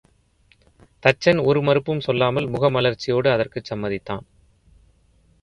தச்சன் 1.03 1.43
ஒரு 1.43 1.61
மறுப்பும் 1.61 1.99
சொல்லாமல் 1.99 2.49
முகமலர்ச்சியோடு 2.49 3.29
அதற்குச் 3.29 3.73
சம்மதித்தான். 3.73 4.25